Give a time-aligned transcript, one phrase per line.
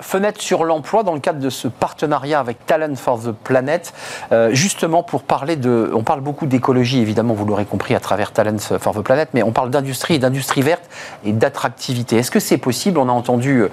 [0.00, 3.92] fenêtre sur l'emploi dans le cadre de ce partenariat avec Talent for the Planet,
[4.32, 5.92] euh, justement pour parler de.
[5.94, 9.42] On parle beaucoup d'écologie, évidemment, vous l'aurez compris à travers Talent for the Planet, mais
[9.42, 10.84] on parle d'industrie et d'industrie verte
[11.26, 12.16] et d'attractivité.
[12.16, 12.96] Est-ce que c'est possible?
[12.98, 13.64] On a entendu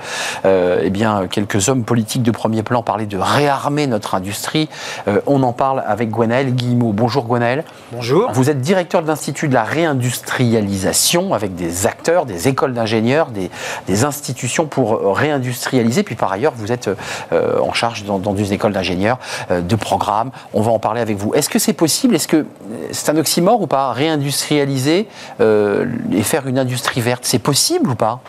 [0.43, 4.67] euh, eh bien, quelques hommes politiques de premier plan parler de réarmer notre industrie.
[5.07, 6.91] Euh, on en parle avec Gwenaël Guillemot.
[6.91, 7.63] Bonjour Gwenaël.
[7.93, 8.29] Bonjour.
[8.33, 13.49] Vous êtes directeur de l'Institut de la réindustrialisation avec des acteurs, des écoles d'ingénieurs, des,
[13.87, 16.03] des institutions pour réindustrialiser.
[16.09, 16.89] Puis par ailleurs, vous êtes
[17.31, 19.19] euh, en charge dans, une école d'ingénieurs
[19.51, 20.31] euh, de programmes.
[20.55, 21.35] On va en parler avec vous.
[21.35, 22.15] Est-ce que c'est possible?
[22.15, 22.45] Est-ce que euh,
[22.89, 23.93] c'est un oxymore ou pas?
[23.93, 25.07] Réindustrialiser
[25.39, 28.21] euh, et faire une industrie verte, c'est possible ou pas?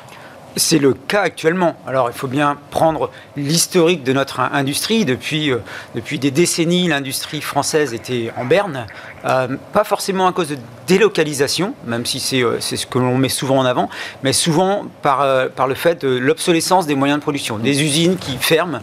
[0.56, 1.76] C'est le cas actuellement.
[1.86, 5.04] Alors il faut bien prendre l'historique de notre industrie.
[5.04, 5.58] Depuis, euh,
[5.94, 8.86] depuis des décennies, l'industrie française était en berne.
[9.24, 13.16] Euh, pas forcément à cause de délocalisation, même si c'est euh, c'est ce que l'on
[13.16, 13.88] met souvent en avant,
[14.22, 17.58] mais souvent par, par le fait de l'obsolescence des moyens de production.
[17.58, 18.80] Des usines qui ferment,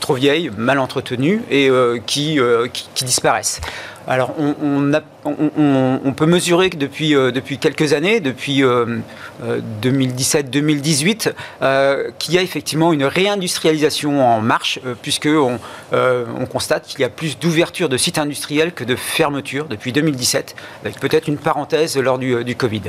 [0.00, 1.70] trop vieilles, mal entretenues, et
[2.06, 2.38] qui,
[2.72, 3.60] qui, qui disparaissent.
[4.08, 8.98] Alors, on, on, a- on- peut mesurer que depuis, euh, quelques années, depuis euh,
[9.42, 15.58] euh, 2017-2018, euh, qu'il y a effectivement une réindustrialisation en marche, puisque on,
[15.92, 20.54] on constate qu'il y a plus d'ouverture de sites industriels que de fermetures depuis 2017,
[20.82, 22.82] avec peut-être une parenthèse lors du, Covid.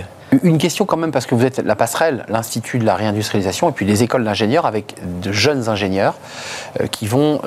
[0.44, 3.72] Une question quand même, parce que vous êtes la passerelle, l'Institut de la réindustrialisation, et
[3.72, 6.16] puis les écoles d'ingénieurs avec de jeunes ingénieurs
[6.92, 7.42] qui vont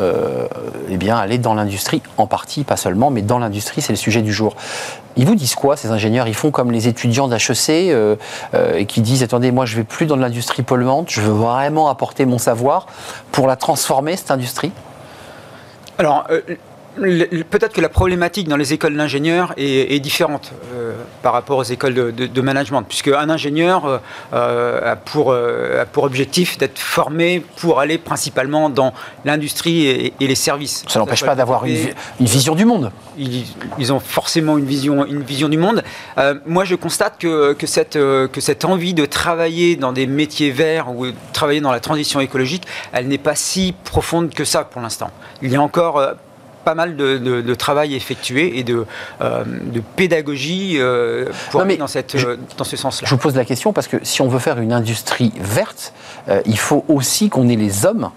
[0.89, 4.33] eh aller dans l'industrie, en partie, pas seulement, mais dans l'industrie, c'est le sujet du
[4.33, 4.57] jour.
[5.17, 6.29] Ils vous disent quoi, ces ingénieurs?
[6.29, 8.17] Ils font comme les étudiants d'HEC euh,
[8.55, 11.89] euh, et qui disent Attendez, moi, je vais plus dans l'industrie polluante, je veux vraiment
[11.89, 12.87] apporter mon savoir
[13.33, 14.73] pour la transformer, cette industrie?
[15.99, 16.43] Alors, euh,
[16.97, 21.63] peut-être que la problématique dans les écoles d'ingénieurs est, est différente euh, par rapport aux
[21.65, 23.99] écoles de, de- de management, puisque un ingénieur euh,
[24.33, 28.93] euh, a, pour, euh, a pour objectif d'être formé pour aller principalement dans
[29.25, 30.85] l'industrie et, et les services.
[30.89, 31.77] Ça n'empêche pas d'avoir une,
[32.21, 32.91] vision du monde.
[33.19, 33.45] ils,
[33.79, 35.83] ils ont forcément une vision, une vision du monde.
[36.47, 40.91] Moi, je constate que, que, cette, que cette envie de travailler dans des métiers verts
[40.95, 44.81] ou de travailler dans la transition écologique, elle n'est pas si profonde que ça pour
[44.83, 45.11] l'instant.
[45.43, 46.01] Il y a encore
[46.67, 48.85] pas mal de, de- de travail effectué et de,
[49.21, 53.07] euh, de pédagogie euh, pour Non, aller mais dans, cette, je- euh, dans ce sens-là.
[53.07, 55.93] Je vous pose la question parce que si on veut faire une industrie verte,
[56.45, 58.11] il faut aussi qu'on ait les hommes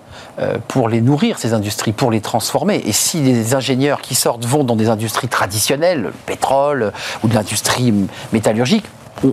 [0.67, 2.81] pour les nourrir, ces industries, pour les transformer.
[2.85, 6.91] Et si les ingénieurs qui sortent vont dans des industries traditionnelles, le pétrole
[7.23, 7.93] ou de l'industrie
[8.33, 8.85] métallurgique,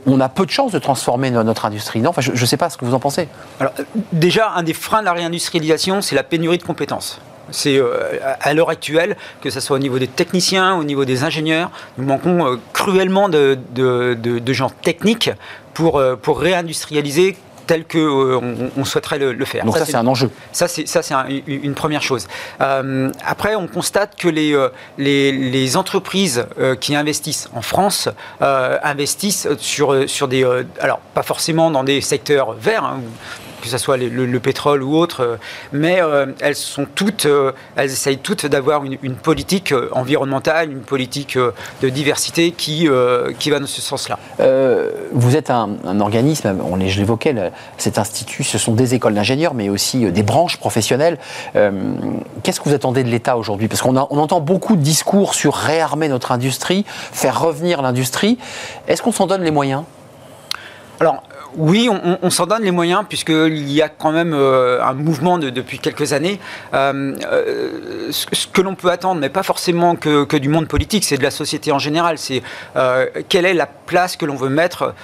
[0.04, 2.00] on, a peu de chances de transformer no- notre industrie.
[2.00, 3.28] Non, enfin, je ne sais pas ce que vous en pensez.
[3.60, 3.72] Alors,
[4.12, 7.20] déjà, un des freins de la réindustrialisation, c'est la pénurie de compétences.
[7.50, 11.22] C'est euh, à l'heure actuelle, que ce soit au niveau des techniciens, au niveau des
[11.24, 15.30] ingénieurs, nous manquons euh, cruellement de, de- de- de gens techniques
[15.74, 17.36] pour, euh, pour réindustrialiser
[17.66, 19.64] tel que euh, on, on souhaiterait le, le faire.
[19.64, 20.30] Donc ça, c'est un enjeu.
[20.52, 22.28] Ça, c'est ça, c'est un- une première chose.
[22.60, 24.68] Euh, après, on constate que les, euh,
[24.98, 26.46] les, les entreprises
[26.80, 28.08] qui investissent en France
[28.40, 30.44] investissent sur, sur des...
[30.80, 33.00] alors, pas forcément dans des secteurs verts, hein,
[33.60, 35.36] que ce soit le, le pétrole ou autre, euh,
[35.72, 41.38] mais euh, elles sont toutes, euh, elles essayent toutes d'avoir une, politique environnementale, une politique
[41.38, 42.88] de diversité qui,
[43.38, 44.18] qui va dans ce sens-là.
[45.12, 47.34] Vous êtes un, organisme, on je l'évoquais,
[47.78, 51.18] cet institut, ce sont des écoles d'ingénieurs, mais aussi des branches professionnelles.
[52.42, 53.68] Qu'est-ce que vous attendez de l'État aujourd'hui?
[53.68, 58.38] Parce qu'on entend beaucoup de discours sur réarmer notre industrie, faire revenir l'industrie.
[58.86, 59.82] Est-ce qu'on s'en donne les moyens?
[61.00, 61.88] Alors, euh, oui,
[62.22, 65.78] on, s'en donne les moyens, puisqu'il y a quand même euh, un mouvement de- depuis
[65.78, 66.38] quelques années.
[66.74, 70.68] Euh, euh, ce, ce que l'on peut attendre, mais pas forcément que, que du monde
[70.68, 72.18] politique, c'est de la société en général.
[72.18, 72.42] C'est
[73.28, 74.94] quelle est la place que l'on veut mettre,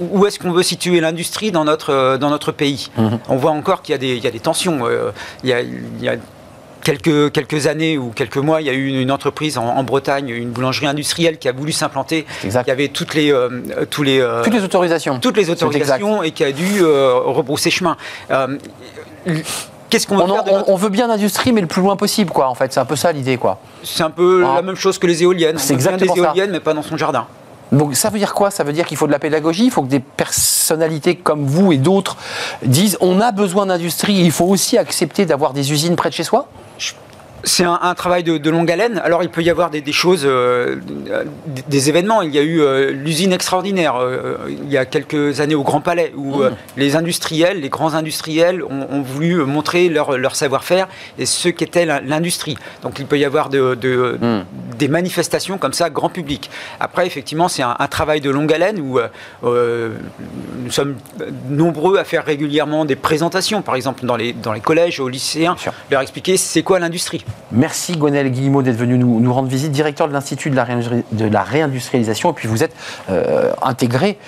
[0.00, 2.90] où est-ce qu'on veut situer l'industrie dans notre, dans notre pays?
[3.28, 4.80] On voit encore qu'il y, a des- il y a des tensions.
[5.42, 6.14] il y a- il y a
[6.82, 10.28] quelques, quelques années ou quelques mois, il y a eu une entreprise en, en Bretagne,
[10.28, 12.26] une boulangerie industrielle qui a voulu s'implanter.
[12.44, 13.48] Y avait toutes les, euh,
[13.90, 15.18] tous les, euh, Toutes les autorisations.
[15.20, 17.96] toutes les autorisations et qui a dû euh, rebrousser chemin.
[19.90, 21.82] Qu'est-ce qu'on va On, faire de on- notre- on veut bien l'industrie, mais le plus
[21.82, 22.48] loin possible, quoi.
[22.48, 23.58] En fait, c'est un peu ça l'idée, quoi.
[23.82, 24.54] C'est un peu Ah.
[24.56, 25.58] la même chose que les éoliennes.
[25.58, 26.26] C'est veut bien exactement des ça.
[26.28, 27.26] éoliennes, mais pas dans son jardin.
[27.72, 28.50] Donc ça veut dire quoi?
[28.50, 31.72] Ça veut dire qu'il faut de la pédagogie, il faut que des personnalités comme vous
[31.72, 32.16] et d'autres
[32.62, 36.22] disent on a besoin d'industrie, il faut aussi accepter d'avoir des usines près de chez
[36.24, 36.48] soi?
[36.82, 37.11] much.
[37.44, 39.00] C'est un, un travail de, de longue haleine.
[39.04, 40.76] Alors, il peut y avoir des, des choses, euh,
[41.46, 42.22] des, des événements.
[42.22, 45.80] Il y a eu euh, l'usine extraordinaire euh, il y a quelques années au Grand
[45.80, 46.42] Palais, où Mmh.
[46.42, 51.48] euh, les industriels, les grands industriels, ont, ont voulu montrer leur, leur savoir-faire et ce
[51.48, 52.56] qu'était l'in- l'industrie.
[52.82, 54.44] Donc, il peut y avoir de- de- Mmh.
[54.78, 56.48] des manifestations comme ça, grand public.
[56.80, 58.98] Après, effectivement, c'est un, travail de longue haleine où
[59.42, 60.96] nous sommes
[61.48, 65.56] nombreux à faire régulièrement des présentations, par exemple dans les, dans les collèges, aux lycéens,
[65.90, 67.24] leur expliquer c'est quoi l'industrie.
[67.50, 70.56] Merci Gonel Guillemot d'être venu nous, nous, rendre visite, directeur de l'Institut de,
[71.26, 72.74] la réindustrialisation, et puis vous êtes
[73.60, 74.18] intégré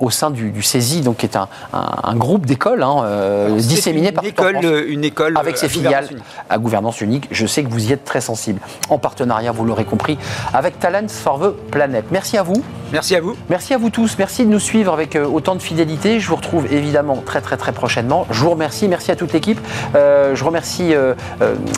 [0.00, 4.24] au sein du, du CESI, donc qui est un, un, groupe d'écoles hein, disséminées par
[4.24, 4.58] école,
[4.88, 6.08] une école avec ses filiales
[6.48, 7.28] à gouvernance unique.
[7.30, 8.60] Je sais que vous y êtes très sensible.
[8.88, 10.18] En partenariat, vous l'aurez compris,
[10.52, 12.04] avec Talents for the Planet.
[12.10, 12.62] Merci à vous.
[12.92, 13.34] Merci à vous.
[13.48, 14.16] Merci à vous tous.
[14.18, 16.20] Merci de nous suivre avec euh, autant de fidélité.
[16.20, 18.26] Je vous retrouve évidemment très très très prochainement.
[18.30, 18.86] Je vous remercie.
[18.88, 19.58] Merci à toute l'équipe.
[19.94, 21.14] Euh, je remercie euh,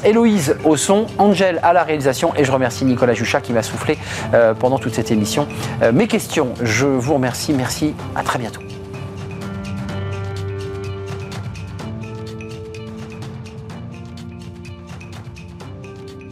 [0.04, 3.99] Héloïse au son, Angèle à la réalisation et je remercie Nicolas Juchat qui m'a soufflé
[4.58, 5.46] pendant toute cette émission.
[5.93, 7.52] mes questions, je vous remercie.
[7.52, 7.94] Merci.
[8.14, 8.61] À très bientôt.